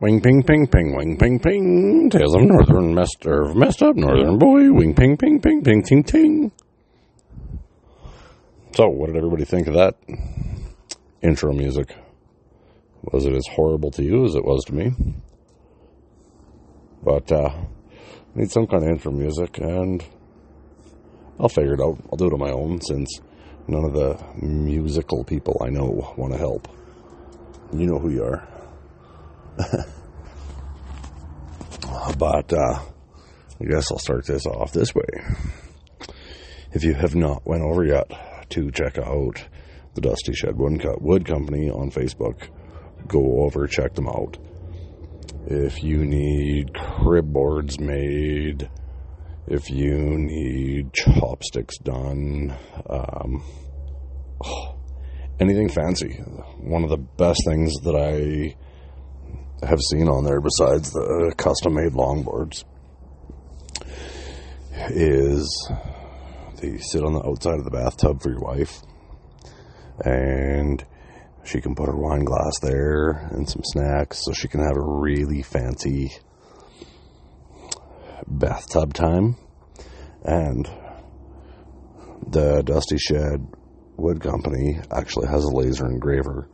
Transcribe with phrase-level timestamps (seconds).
[0.00, 2.10] Wing ping ping ping wing ping ping.
[2.10, 4.72] Tales of Northern messed or messed up Northern boy.
[4.72, 6.52] Wing ping ping ping ping ting ting.
[8.74, 9.94] So, what did everybody think of that
[11.22, 11.94] intro music?
[13.12, 14.90] Was it as horrible to you as it was to me?
[17.04, 17.54] But uh,
[18.34, 20.04] need some kind of intro music, and
[21.38, 21.98] I'll figure it out.
[22.10, 23.20] I'll do it on my own since
[23.68, 26.66] none of the musical people I know want to help.
[27.72, 28.53] You know who you are.
[32.18, 32.80] but uh,
[33.60, 35.04] I guess I'll start this off this way.
[36.72, 38.10] If you have not went over yet
[38.50, 39.46] to check out
[39.94, 42.48] the Dusty Shed Wood Company on Facebook,
[43.06, 44.38] go over check them out.
[45.46, 48.68] If you need crib boards made,
[49.46, 52.56] if you need chopsticks done,
[52.88, 53.44] um,
[55.40, 56.14] anything fancy.
[56.58, 58.56] One of the best things that I
[59.66, 62.64] have seen on there, besides the custom made longboards,
[64.90, 65.70] is
[66.60, 68.80] they sit on the outside of the bathtub for your wife,
[70.04, 70.84] and
[71.44, 75.00] she can put her wine glass there and some snacks so she can have a
[75.00, 76.12] really fancy
[78.26, 79.36] bathtub time.
[80.24, 80.66] And
[82.26, 83.46] the Dusty Shed
[83.96, 86.48] Wood Company actually has a laser engraver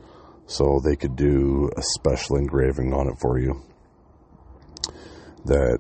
[0.51, 3.63] so they could do a special engraving on it for you
[5.45, 5.79] that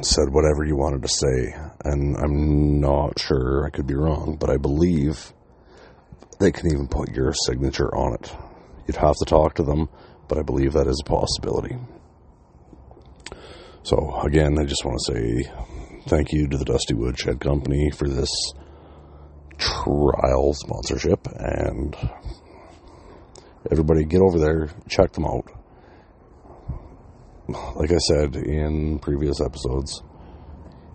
[0.00, 1.54] said whatever you wanted to say.
[1.84, 5.34] And I'm not sure, I could be wrong, but I believe
[6.40, 8.34] they can even put your signature on it.
[8.86, 9.90] You'd have to talk to them,
[10.26, 11.76] but I believe that is a possibility.
[13.82, 15.52] So, again, I just want to say
[16.06, 18.30] thank you to the Dusty Woodshed Company for this
[19.58, 21.94] trial sponsorship and
[23.70, 25.50] everybody get over there, check them out.
[27.76, 30.02] Like I said in previous episodes,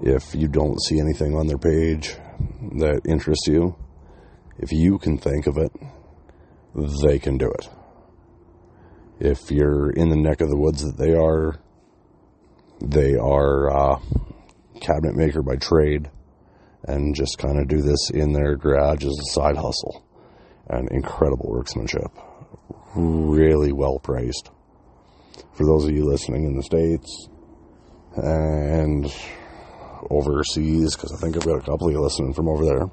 [0.01, 2.15] if you don't see anything on their page
[2.77, 3.75] that interests you,
[4.59, 5.71] if you can think of it,
[7.03, 7.69] they can do it.
[9.19, 11.59] If you're in the neck of the woods that they are,
[12.81, 13.99] they are a
[14.79, 16.09] cabinet maker by trade
[16.83, 20.05] and just kind of do this in their garage as a side hustle.
[20.67, 22.11] And incredible workmanship
[22.95, 24.49] really well priced.
[25.53, 27.27] For those of you listening in the States
[28.15, 29.13] and
[30.09, 32.85] overseas, because I think I've got a couple of you listening from over there.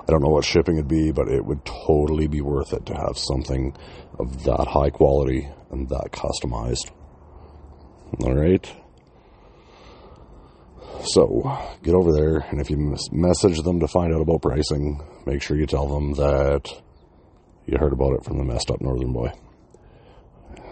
[0.00, 2.94] I don't know what shipping would be, but it would totally be worth it to
[2.94, 3.76] have something
[4.18, 6.90] of that high quality and that customized.
[8.24, 8.74] All right.
[11.04, 11.42] So
[11.82, 15.56] get over there, and if you message them to find out about pricing, make sure
[15.56, 16.82] you tell them that
[17.68, 19.30] you heard about it from the messed up northern boy.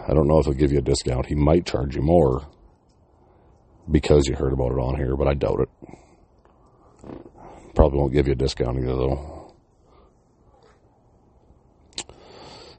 [0.07, 1.27] I don't know if he'll give you a discount.
[1.27, 2.47] He might charge you more
[3.89, 5.69] because you heard about it on here, but I doubt it.
[7.75, 9.53] Probably won't give you a discount either, though.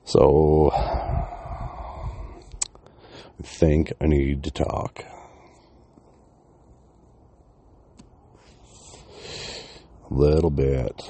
[0.04, 2.08] So, I
[3.42, 5.04] think I need to talk.
[10.10, 11.08] A little bit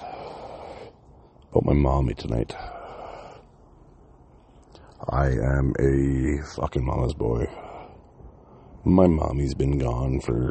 [1.51, 2.55] about my mommy tonight.
[5.07, 7.47] I am a fucking mama's boy.
[8.85, 10.51] My mommy's been gone for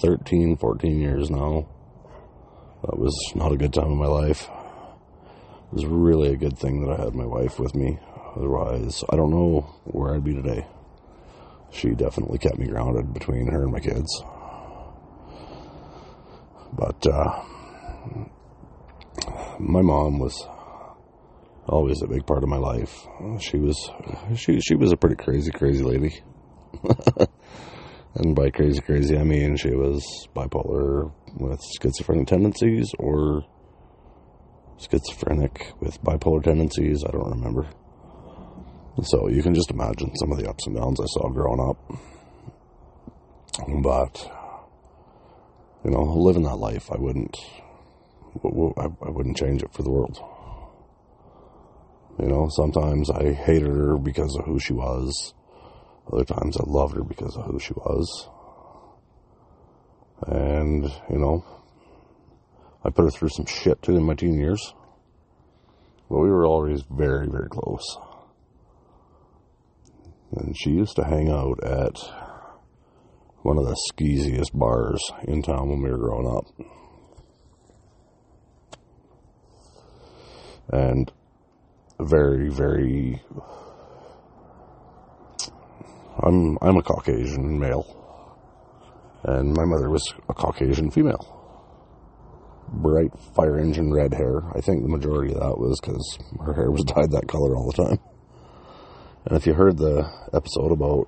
[0.00, 1.68] 13, 14 years now.
[2.82, 4.44] That was not a good time in my life.
[4.44, 7.98] It was really a good thing that I had my wife with me.
[8.34, 10.66] Otherwise, I don't know where I'd be today.
[11.70, 14.22] She definitely kept me grounded between her and my kids.
[16.72, 17.42] But, uh,
[19.58, 20.48] my mom was
[21.68, 23.06] always a big part of my life.
[23.40, 23.90] She was
[24.36, 26.20] she she was a pretty crazy crazy lady.
[28.14, 30.02] and by crazy crazy I mean she was
[30.34, 33.44] bipolar with schizophrenic tendencies or
[34.78, 37.68] schizophrenic with bipolar tendencies, I don't remember.
[39.02, 41.76] So you can just imagine some of the ups and downs I saw growing up.
[43.82, 44.30] But
[45.84, 47.36] you know, living that life, I wouldn't
[48.44, 50.18] I wouldn't change it for the world.
[52.18, 55.34] You know, sometimes I hated her because of who she was.
[56.12, 58.28] Other times I loved her because of who she was.
[60.26, 61.44] And, you know,
[62.84, 64.74] I put her through some shit too in my teen years.
[66.10, 67.98] But we were always very, very close.
[70.32, 71.98] And she used to hang out at
[73.42, 76.46] one of the skeeziest bars in town when we were growing up.
[80.70, 81.12] And
[82.00, 83.22] very, very
[86.20, 87.86] I'm I'm a Caucasian male,
[89.22, 91.34] and my mother was a Caucasian female.
[92.68, 94.42] Bright fire engine red hair.
[94.54, 97.70] I think the majority of that was because her hair was dyed that color all
[97.70, 97.98] the time.
[99.26, 101.06] And if you heard the episode about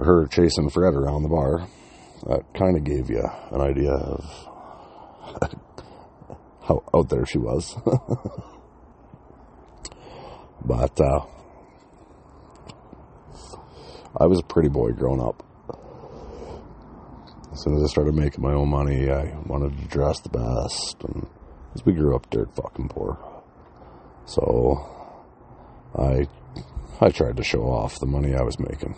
[0.00, 1.68] her chasing Fred around the bar,
[2.26, 4.24] that kind of gave you an idea of
[6.64, 7.76] how out there she was.
[10.64, 11.20] but uh,
[14.16, 15.42] I was a pretty boy growing up.
[17.52, 20.96] As soon as I started making my own money, I wanted to dress the best,
[21.04, 21.26] and
[21.74, 23.18] as we grew up dirt fucking poor,
[24.26, 24.90] so
[25.96, 26.26] I
[27.00, 28.92] I tried to show off the money I was making.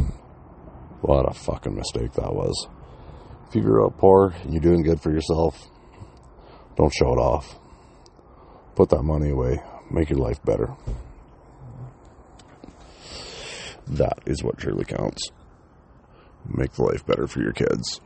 [1.02, 2.68] What a fucking mistake that was.
[3.48, 5.68] If you grew up poor and you're doing good for yourself,
[6.76, 7.58] don't show it off.
[8.75, 9.62] Put that money away.
[9.90, 10.75] Make your life better.
[13.87, 15.31] That is what truly counts.
[16.49, 18.00] Make the life better for your kids.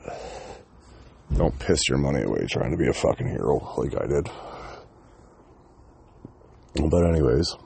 [1.37, 4.31] Don't piss your money away trying to be a fucking hero like I did.
[6.91, 7.57] But, anyways,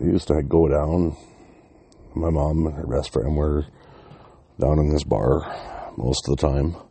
[0.00, 1.16] I used to go down.
[2.14, 3.66] My mom and her best friend were
[4.60, 6.87] down in this bar most of the time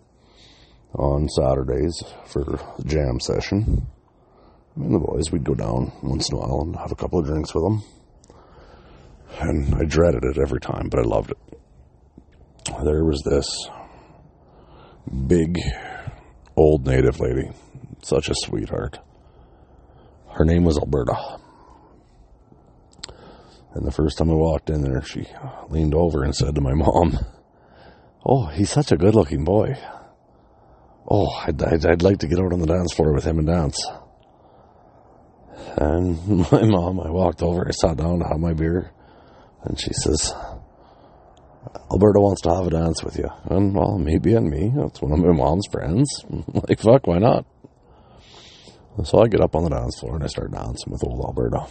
[0.94, 3.88] on Saturdays for the jam session.
[4.76, 7.20] I mean, the boys, we'd go down once in a while and have a couple
[7.20, 7.84] of drinks with them.
[9.40, 11.60] And I dreaded it every time, but I loved it.
[12.84, 13.48] There was this
[15.28, 15.58] big
[16.56, 17.50] old native lady,
[18.04, 19.00] such a sweetheart.
[20.30, 21.40] Her name was Alberta.
[23.74, 25.26] And the first time I walked in there, she
[25.70, 27.18] leaned over and said to my mom,
[28.26, 29.78] Oh, he's such a good looking boy.
[31.10, 33.48] Oh, I'd, I'd, I'd, like to get out on the dance floor with him and
[33.48, 33.82] dance.
[35.78, 36.18] And
[36.52, 38.92] my mom, I walked over, I sat down have my beer,
[39.64, 40.34] and she says,
[41.92, 43.30] Alberta wants to have a dance with you.
[43.46, 44.72] And, well, maybe and me.
[44.76, 46.08] That's one of my mom's friends.
[46.30, 47.46] like, fuck, why not?
[49.04, 51.68] So I get up on the dance floor and I start dancing with old Alberta.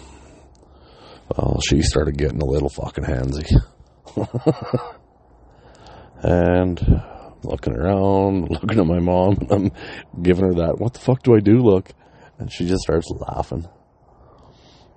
[1.37, 3.51] Well, she started getting a little fucking handsy.
[6.23, 6.79] and
[7.43, 9.71] looking around, looking at my mom, I'm
[10.23, 11.91] giving her that, what the fuck do I do look?
[12.39, 13.67] And she just starts laughing.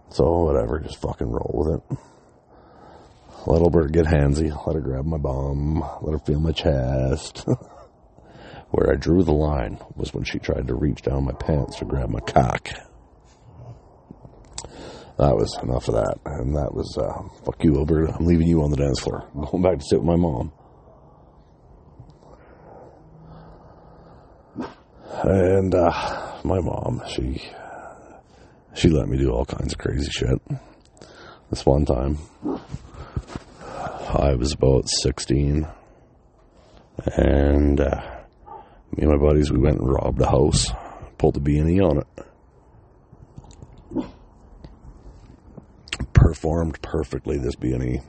[0.09, 1.97] So, whatever, just fucking roll with it.
[3.45, 7.45] Let Alberta get handsy, let her grab my bum, let her feel my chest.
[8.71, 11.85] Where I drew the line was when she tried to reach down my pants to
[11.85, 12.69] grab my cock.
[15.17, 16.17] That was enough of that.
[16.25, 18.13] And that was, uh, fuck you, Alberta.
[18.13, 19.27] I'm leaving you on the dance floor.
[19.35, 20.53] I'm going back to sit with my mom.
[25.11, 27.41] And uh, my mom, she
[28.73, 30.39] she let me do all kinds of crazy shit.
[31.49, 32.19] This one time,
[34.13, 35.67] I was about 16,
[37.17, 38.01] and uh,
[38.95, 40.71] me and my buddies, we went and robbed a house,
[41.17, 42.07] pulled a B&E on it.
[46.13, 47.99] Performed perfectly, this B&E.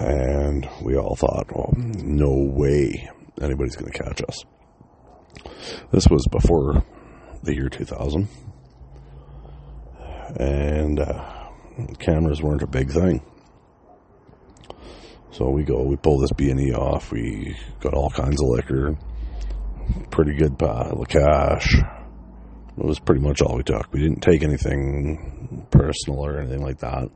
[0.00, 3.08] And we all thought, well, no way
[3.42, 4.44] anybody's going to catch us.
[5.90, 6.84] This was before
[7.42, 8.28] the year 2000,
[10.38, 11.48] and uh,
[11.98, 13.22] cameras weren't a big thing.
[15.30, 17.12] So we go, we pull this B and E off.
[17.12, 18.96] We got all kinds of liquor,
[20.10, 21.74] pretty good pile of cash.
[21.74, 23.92] It was pretty much all we took.
[23.92, 27.08] We didn't take anything personal or anything like that.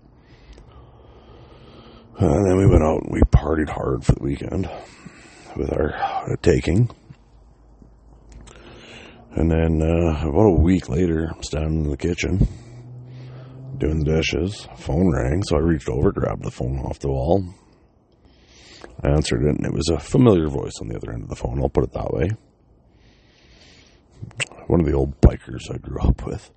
[2.19, 4.69] And then we went out and we partied hard for the weekend
[5.57, 6.91] with our taking.
[9.35, 12.47] And then uh, about a week later, I'm standing in the kitchen
[13.79, 14.69] doing the dishes.
[14.77, 17.45] Phone rang, so I reached over, grabbed the phone off the wall,
[19.03, 21.37] I answered it, and it was a familiar voice on the other end of the
[21.37, 21.61] phone.
[21.61, 22.31] I'll put it that way.
[24.67, 26.51] One of the old bikers I grew up with.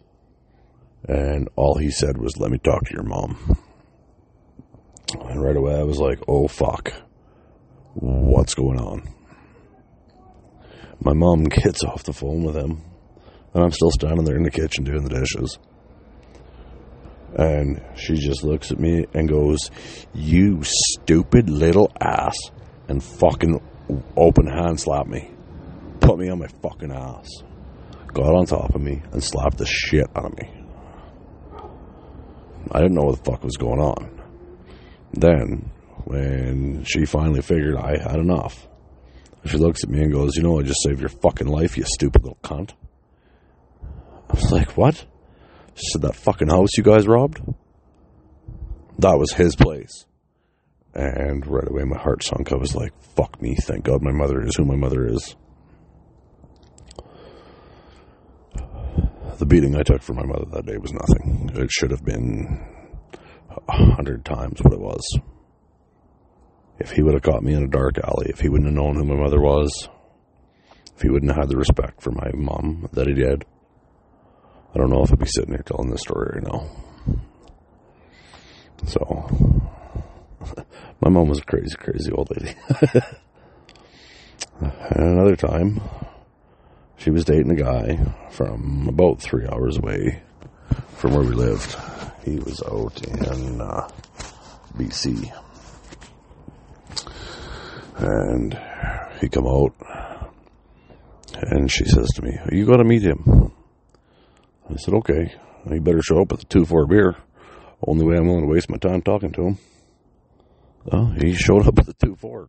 [1.07, 3.57] And all he said was, Let me talk to your mom.
[5.13, 6.93] And right away I was like, Oh fuck
[7.95, 9.03] what's going on?
[10.99, 12.81] My mom gets off the phone with him,
[13.53, 15.57] and I'm still standing there in the kitchen doing the dishes.
[17.37, 19.69] And she just looks at me and goes,
[20.13, 22.37] You stupid little ass,
[22.87, 23.61] and fucking
[24.15, 25.31] open hand slap me.
[25.99, 27.27] Put me on my fucking ass.
[28.13, 30.49] Got on top of me and slapped the shit out of me.
[32.71, 34.21] I didn't know what the fuck was going on.
[35.13, 35.71] Then
[36.05, 38.67] when she finally figured I had enough.
[39.45, 41.83] She looks at me and goes, You know, I just saved your fucking life, you
[41.83, 42.71] stupid little cunt.
[44.29, 45.05] I was like, What?
[45.75, 47.41] She said, That fucking house you guys robbed?
[48.99, 50.05] That was his place.
[50.93, 52.53] And right away, my heart sunk.
[52.53, 53.55] I was like, fuck me.
[53.55, 55.35] Thank God my mother is who my mother is.
[59.37, 61.51] The beating I took for my mother that day was nothing.
[61.53, 62.65] It should have been
[63.67, 65.03] a hundred times what it was.
[66.77, 68.95] If he would have caught me in a dark alley, if he wouldn't have known
[68.95, 69.89] who my mother was,
[70.95, 73.45] if he wouldn't have had the respect for my mom that he did,
[74.73, 76.67] I don't know if I'd be sitting here telling this story right now.
[78.85, 79.65] So,
[81.01, 82.55] my mom was a crazy, crazy old lady.
[84.59, 85.81] and another time,
[86.97, 87.99] she was dating a guy
[88.31, 90.21] from about three hours away
[90.97, 91.75] from where we lived.
[92.23, 93.87] He was out in uh,
[94.77, 95.31] BC.
[97.97, 98.59] And
[99.21, 99.73] he come out
[101.33, 103.51] and she says to me, you got to meet him.
[104.69, 105.33] I said, okay.
[105.69, 107.15] You better show up with a 2-4 beer.
[107.85, 109.57] Only way I'm willing to waste my time talking to him.
[110.85, 112.47] Well, he showed up with a 2-4.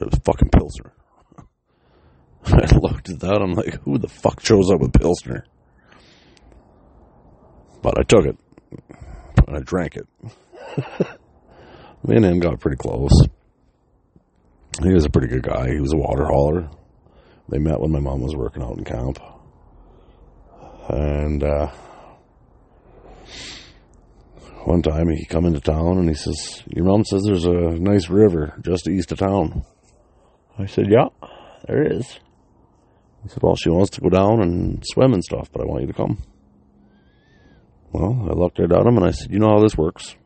[0.00, 0.92] It was fucking Pilsner.
[2.44, 5.46] I looked at that, I'm like, who the fuck shows up with Pilsner?
[7.82, 8.36] But I took it.
[9.46, 10.06] And I drank it.
[12.04, 13.12] Me and him got pretty close.
[14.80, 15.70] He was a pretty good guy.
[15.70, 16.70] He was a water hauler.
[17.48, 19.18] They met when my mom was working out in camp.
[20.88, 21.70] And uh,
[24.64, 28.08] one time he come into town and he says, Your mom says there's a nice
[28.08, 29.64] river just east of town.
[30.58, 31.08] I said, Yeah,
[31.66, 32.18] there is.
[33.22, 35.82] He said, Well, she wants to go down and swim and stuff, but I want
[35.82, 36.22] you to come.
[37.92, 40.16] Well, I looked right at him and I said, You know how this works.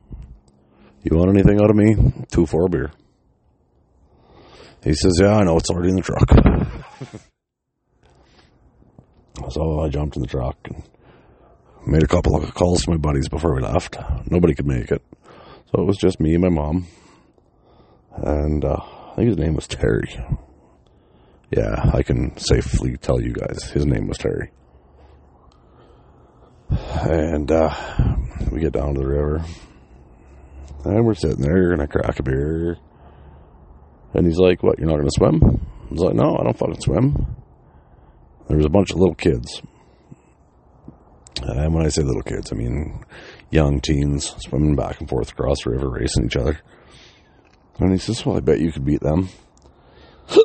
[1.02, 1.96] You want anything out of me?
[2.30, 2.92] Two for a beer.
[4.86, 6.30] He says, Yeah, I know, it's already in the truck.
[9.50, 10.80] so I jumped in the truck and
[11.84, 13.96] made a couple of calls to my buddies before we left.
[14.30, 15.02] Nobody could make it.
[15.72, 16.86] So it was just me and my mom.
[18.12, 20.24] And uh, I think his name was Terry.
[21.50, 24.52] Yeah, I can safely tell you guys his name was Terry.
[26.70, 27.74] And uh,
[28.52, 29.44] we get down to the river.
[30.84, 32.78] And we're sitting there and I crack a beer.
[34.16, 35.40] And he's like, What, you're not going to swim?
[35.44, 37.36] I was like, No, I don't fucking swim.
[38.48, 39.60] There was a bunch of little kids.
[41.42, 43.04] And when I say little kids, I mean
[43.50, 46.58] young teens swimming back and forth across the river, racing each other.
[47.78, 49.28] And he says, Well, I bet you could beat them.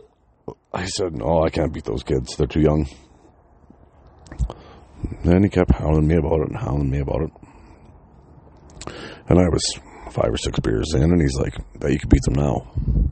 [0.74, 2.36] I said, No, I can't beat those kids.
[2.36, 2.90] They're too young.
[5.24, 7.32] Then he kept hounding me about it and hounding me about it.
[9.30, 9.63] And I was
[10.12, 13.11] five or six beers in, and he's like, Bet you could beat them now.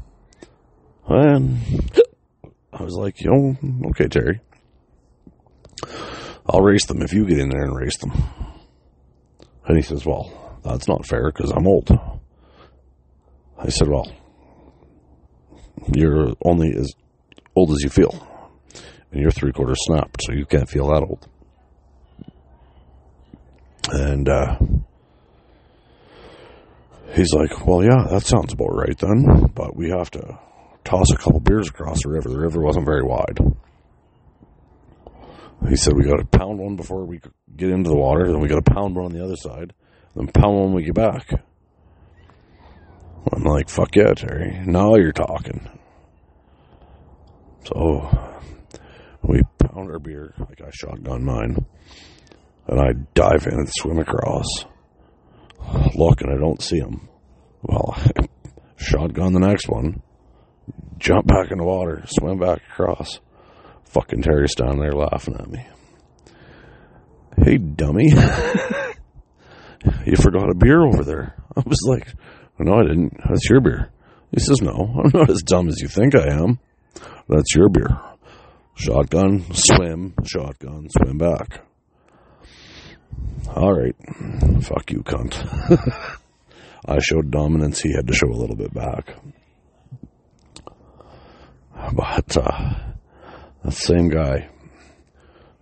[1.10, 1.58] And
[2.72, 4.42] I was like, You know, okay, Terry.
[6.46, 8.12] I'll race them if you get in there and race them.
[9.66, 11.90] And he says, Well, that's not fair because I'm old.
[13.58, 14.12] I said, Well,
[15.94, 16.94] you're only as
[17.56, 18.28] old as you feel.
[19.12, 21.28] And you're three quarters snapped, so you can't feel that old.
[23.92, 24.60] And uh,
[27.14, 29.52] he's like, Well, yeah, that sounds about right then.
[29.56, 30.38] But we have to
[30.90, 32.30] toss a couple beers across the river.
[32.30, 33.38] The river wasn't very wide.
[35.68, 37.20] He said, We got to pound one before we
[37.56, 39.74] get into the water, then we got to pound one on the other side,
[40.16, 41.30] then pound one when we get back.
[43.32, 44.62] I'm like, Fuck yeah, Terry.
[44.66, 45.70] Now you're talking.
[47.66, 48.10] So
[49.22, 51.66] we pound our beer, like I shotgun mine,
[52.68, 54.66] and I dive in and swim across.
[55.94, 57.10] Look, and I don't see him.
[57.62, 57.96] Well,
[58.78, 60.02] shotgun the next one,
[61.00, 63.20] jump back in the water, swim back across.
[63.86, 65.66] Fucking Terry's down there laughing at me.
[67.44, 68.10] Hey, dummy.
[70.06, 71.36] you forgot a beer over there.
[71.56, 72.14] I was like,
[72.60, 73.18] no, I didn't.
[73.28, 73.90] That's your beer.
[74.32, 74.72] He says, no,
[75.04, 76.60] I'm not as dumb as you think I am.
[77.28, 78.00] That's your beer.
[78.76, 81.66] Shotgun, swim, shotgun, swim back.
[83.56, 83.96] All right.
[84.64, 85.36] Fuck you, cunt.
[86.86, 87.82] I showed dominance.
[87.82, 89.16] He had to show a little bit back.
[91.94, 92.76] But, uh,
[93.64, 94.50] that same guy.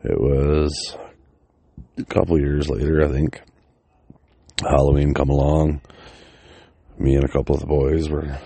[0.03, 0.97] It was
[1.97, 3.41] a couple years later, I think.
[4.61, 5.81] Halloween come along.
[6.97, 8.39] Me and a couple of the boys were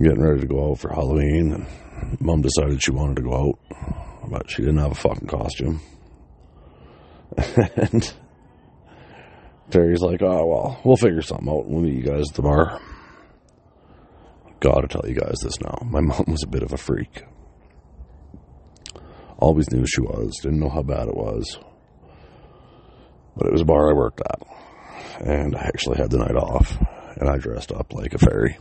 [0.00, 3.58] getting ready to go out for Halloween, and Mom decided she wanted to go out,
[4.28, 5.80] but she didn't have a fucking costume.
[7.76, 8.14] and
[9.70, 11.66] Terry's like, "Oh well, we'll figure something out.
[11.66, 12.80] We'll meet you guys at the bar."
[14.66, 15.78] Gotta tell you guys this now.
[15.84, 17.22] My mom was a bit of a freak.
[19.38, 20.40] Always knew she was.
[20.42, 21.56] Didn't know how bad it was.
[23.36, 24.42] But it was a bar I worked at.
[25.24, 26.76] And I actually had the night off.
[27.16, 28.58] And I dressed up like a fairy.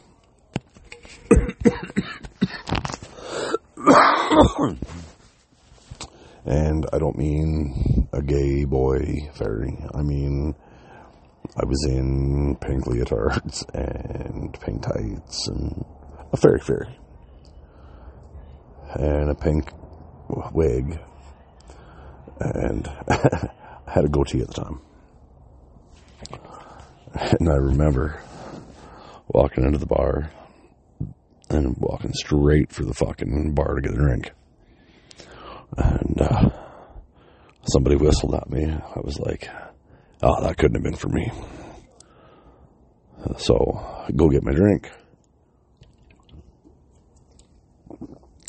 [6.46, 9.76] and I don't mean a gay boy fairy.
[9.92, 10.54] I mean,
[11.58, 15.86] I was in pink leotards and pink tights and
[16.34, 17.00] a fairy fairy.
[18.94, 19.70] And a pink
[20.54, 21.00] wig.
[22.40, 23.50] And I
[23.88, 24.82] had a goatee at the time.
[27.40, 28.22] And I remember
[29.28, 30.32] walking into the bar
[31.50, 34.32] and walking straight for the fucking bar to get a drink.
[35.78, 36.50] And uh,
[37.64, 38.66] somebody whistled at me.
[38.66, 39.48] I was like,
[40.24, 41.32] oh, that couldn't have been for me.
[43.38, 44.92] So go get my drink.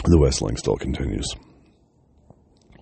[0.04, 1.26] The whistling still continues.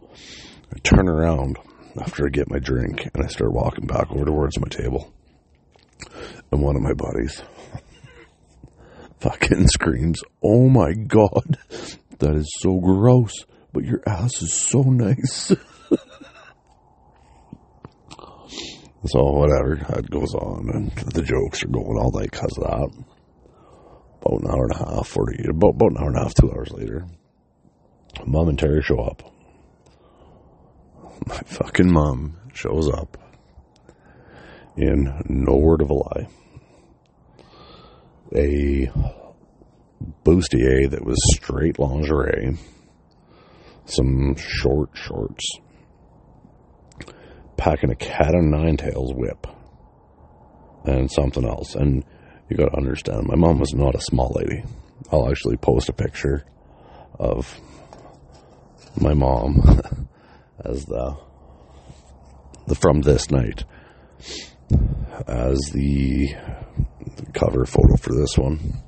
[0.03, 1.59] I turn around
[2.01, 5.13] after I get my drink and I start walking back over towards my table.
[6.51, 7.43] And one of my buddies
[9.21, 11.59] fucking screams, Oh my god,
[12.19, 13.33] that is so gross,
[13.73, 15.53] but your ass is so nice.
[19.07, 23.05] so, whatever, it goes on, and the jokes are going all night because of that.
[24.21, 26.51] About an hour and a half, 40, about, about an hour and a half, two
[26.51, 27.07] hours later,
[28.27, 29.23] mom and Terry show up.
[31.27, 33.19] My fucking mom shows up
[34.77, 36.29] in no word of a lie
[38.35, 38.91] a
[40.25, 42.57] bustier that was straight lingerie,
[43.87, 45.45] some short shorts,
[47.57, 49.47] packing a cat o' nine tails whip,
[50.85, 51.75] and something else.
[51.75, 52.05] And
[52.49, 54.65] you got to understand, my mom was not a small lady.
[55.11, 56.45] I'll actually post a picture
[57.19, 57.61] of
[59.01, 59.81] my mom
[60.65, 61.17] as the
[62.67, 63.65] the from this night
[65.27, 66.35] as the
[67.35, 68.83] cover photo for this one.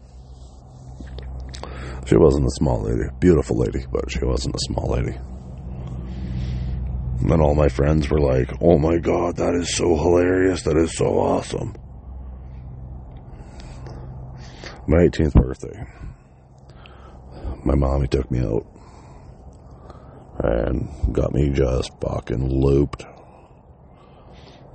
[2.07, 3.11] She wasn't a small lady.
[3.19, 5.19] Beautiful lady, but she wasn't a small lady.
[7.21, 10.63] And all my friends were like, oh my god, that is so hilarious.
[10.63, 11.75] That is so awesome.
[14.87, 15.85] My 18th birthday.
[17.65, 18.67] My mommy took me out
[20.39, 23.05] and got me just fucking looped.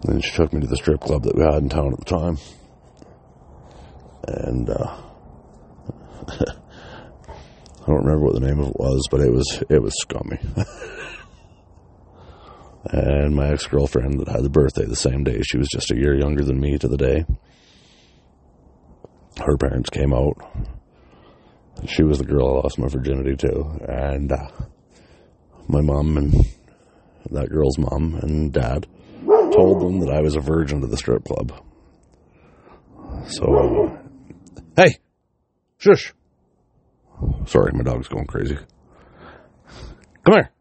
[0.04, 2.06] Then she took me to the strip club that we had in town at the
[2.06, 2.38] time
[4.28, 4.74] and uh,
[6.28, 10.38] I don't remember what the name of it was, but it was it was scummy.
[12.86, 15.96] and my ex girlfriend that had the birthday the same day, she was just a
[15.96, 17.26] year younger than me to the day.
[19.38, 20.36] Her parents came out.
[21.88, 24.50] She was the girl I lost my virginity to, and uh,
[25.68, 26.34] my mom and
[27.30, 28.88] that girl's mom and dad
[29.26, 31.54] told them that I was a virgin to the strip club.
[33.28, 33.98] So
[34.76, 34.98] Hey,
[35.78, 36.14] shush.
[37.46, 38.58] Sorry, my dog's going crazy.
[40.26, 40.52] Come here.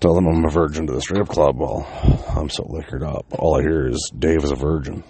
[0.00, 1.58] Tell them I'm a virgin to the strip club.
[1.58, 1.86] Well,
[2.34, 3.26] I'm so liquored up.
[3.38, 5.04] All I hear is Dave is a virgin.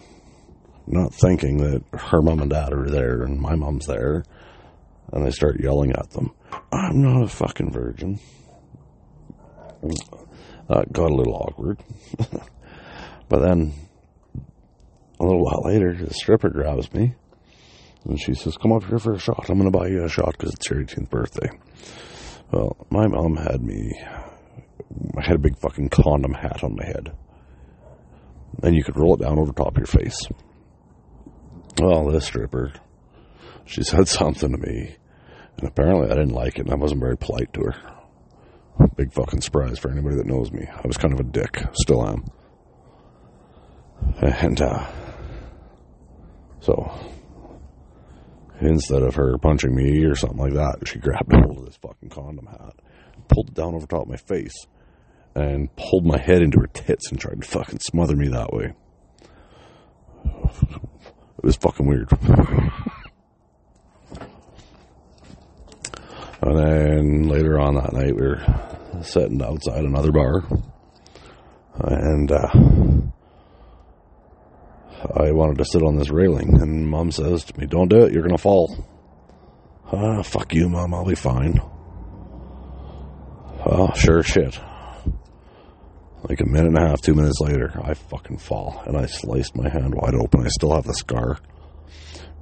[0.87, 4.25] Not thinking that her mom and dad are there and my mom's there.
[5.13, 6.33] And they start yelling at them.
[6.73, 8.19] I'm not a fucking virgin.
[10.69, 11.83] Got a little awkward.
[13.29, 13.73] but then
[15.21, 17.15] a little while later, the stripper grabs me
[18.05, 19.49] and she says, Come up here for a shot.
[19.49, 21.51] I'm going to buy you a shot because it's your 18th birthday.
[22.51, 23.93] Well, my mom had me,
[25.17, 27.13] I had a big fucking condom hat on my head.
[28.63, 30.19] And you could roll it down over top of your face.
[31.81, 32.73] Well, this stripper,
[33.65, 34.97] she said something to me.
[35.59, 37.75] And apparently I didn't like it and I wasn't very polite to her.
[38.97, 40.67] Big fucking surprise for anybody that knows me.
[40.67, 41.63] I was kind of a dick.
[41.75, 42.25] Still am.
[44.23, 44.91] And, uh,
[46.61, 46.91] so
[48.61, 52.09] instead of her punching me or something like that, she grabbed hold of this fucking
[52.09, 52.75] condom hat,
[53.29, 54.67] pulled it down over top of my face,
[55.35, 58.73] and pulled my head into her tits and tried to fucking smother me that way.
[60.25, 62.11] It was fucking weird.
[66.43, 70.45] and then later on that night, we were sitting outside another bar,
[71.83, 72.49] and uh,
[75.17, 78.13] I wanted to sit on this railing, and mom says to me, Don't do it,
[78.13, 78.85] you're to fall.
[79.93, 81.61] Ah, fuck you, mom, I'll be fine.
[83.65, 84.59] Oh, sure shit.
[86.29, 89.57] Like a minute and a half, two minutes later, I fucking fall, and I sliced
[89.57, 90.45] my hand wide open.
[90.45, 91.39] I still have the scar.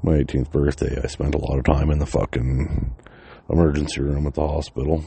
[0.03, 2.95] My 18th birthday, I spent a lot of time in the fucking
[3.49, 5.05] emergency room at the hospital.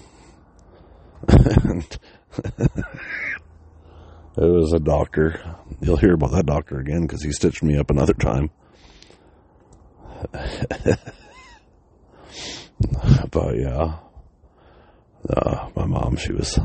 [1.27, 1.97] and
[4.37, 5.57] It was a doctor.
[5.81, 8.49] You'll hear about that doctor again because he stitched me up another time.
[13.31, 13.97] but yeah,
[15.29, 16.63] uh, my mom, she was, as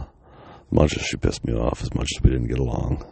[0.70, 3.04] much as she pissed me off, as much as we didn't get along,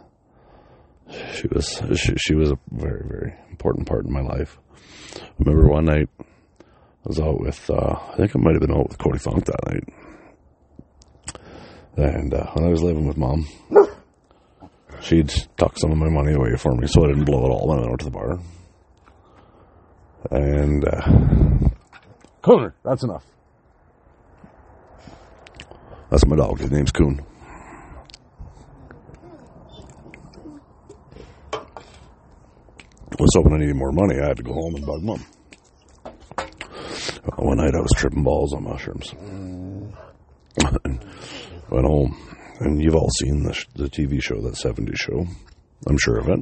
[1.33, 4.57] she was, she, she was a very, very important part in my life.
[5.15, 6.23] I remember one night I
[7.05, 9.65] was out with, uh, I think I might have been out with Cody Funk that
[9.67, 9.83] night.
[11.97, 13.47] And uh, when I was living with mom,
[15.01, 17.67] she'd tuck some of my money away for me so I didn't blow it all
[17.67, 18.39] when I went out to the bar.
[20.31, 21.69] And, uh,
[22.43, 23.23] Cooner, that's enough.
[26.09, 26.59] That's my dog.
[26.59, 27.23] His name's Coon.
[33.19, 34.19] Was hoping I needed more money.
[34.19, 35.25] I had to go home and bug mom.
[36.07, 39.13] Uh, one night I was tripping balls on mushrooms.
[39.13, 39.93] and
[41.69, 42.17] went home.
[42.59, 45.25] And you've all seen the, the TV show, that 70s show.
[45.87, 46.39] I'm sure of it.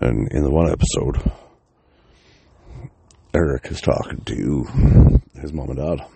[0.00, 1.32] And in the one episode,
[3.34, 6.06] Eric is talking to his mom and dad.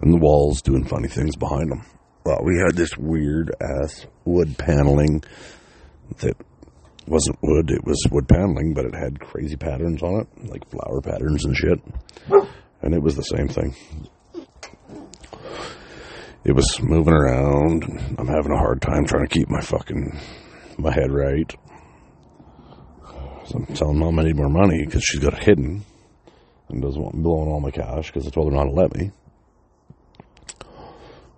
[0.00, 1.84] And the walls doing funny things behind them.
[2.24, 5.22] Well, we had this weird ass wood paneling
[6.18, 6.36] that
[7.06, 11.00] wasn't wood, it was wood paneling, but it had crazy patterns on it, like flower
[11.00, 11.80] patterns and shit.
[12.82, 13.74] And it was the same thing.
[16.44, 17.84] It was moving around.
[18.18, 20.18] I'm having a hard time trying to keep my fucking
[20.76, 21.50] my head right.
[23.46, 25.84] So I'm telling mom I need more money because she's got it hidden
[26.68, 28.94] and doesn't want me blowing all my cash because I told her not to let
[28.94, 29.10] me.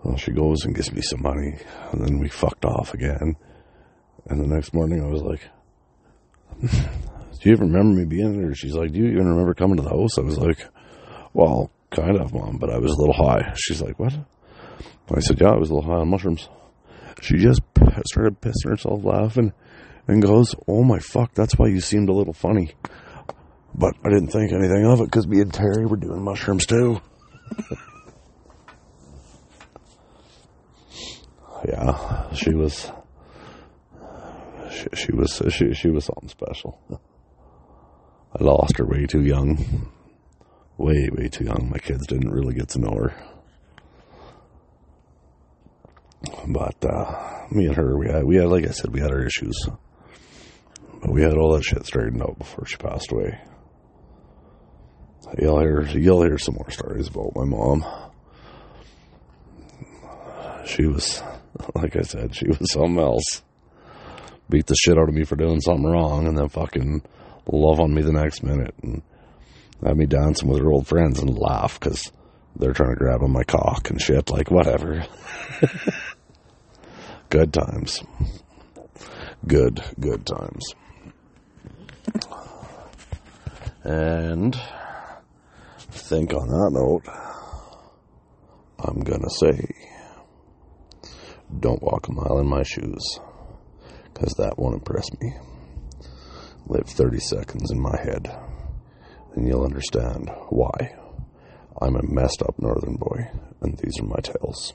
[0.02, 1.58] Well, she goes and gives me some money,
[1.90, 3.36] and then we fucked off again.
[4.26, 5.40] And the next morning, I was like,
[6.60, 6.68] "Do
[7.42, 9.90] you even remember me being there?" She's like, "Do you even remember coming to the
[9.90, 10.66] house?" I was like,
[11.32, 14.14] "Well, kind of, mom, but I was a little high." She's like, "What?"
[15.14, 16.48] I said, "Yeah, I was a little high on mushrooms."
[17.20, 17.60] She just
[18.06, 19.52] started pissing herself laughing,
[20.08, 22.72] and goes, "Oh my fuck, that's why you seemed a little funny."
[23.74, 27.00] But I didn't think anything of it because me and Terry were doing mushrooms too.
[31.68, 32.90] yeah, she was.
[34.76, 36.78] She, she was she she was something special.
[38.38, 39.90] I lost her way too young,
[40.76, 41.70] way way too young.
[41.70, 43.14] My kids didn't really get to know her,
[46.46, 49.24] but uh, me and her, we had we had like I said, we had our
[49.24, 49.56] issues,
[51.00, 53.40] but we had all that shit straightened out before she passed away.
[55.40, 57.84] You'll hear you'll hear some more stories about my mom.
[60.66, 61.22] She was,
[61.74, 63.42] like I said, she was something else.
[64.48, 67.02] Beat the shit out of me for doing something wrong, and then fucking
[67.46, 69.02] love on me the next minute, and
[69.84, 72.10] have me dancing with her old friends and laugh because
[72.56, 74.30] they're trying to grab on my cock and shit.
[74.30, 75.04] Like whatever.
[77.28, 78.02] good times.
[79.46, 80.74] Good, good times.
[83.84, 85.18] And I
[85.90, 87.04] think on that note,
[88.78, 89.68] I'm gonna say,
[91.60, 93.20] don't walk a mile in my shoes,
[94.16, 95.34] because that won't impress me.
[96.68, 98.34] Live 30 seconds in my head,
[99.34, 100.96] and you'll understand why
[101.82, 103.28] I'm a messed up northern boy,
[103.60, 104.72] and these are my tales.